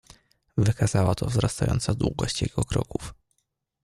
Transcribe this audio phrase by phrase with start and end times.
[0.57, 3.13] "Wykazała to wzrastająca długość jego kroków."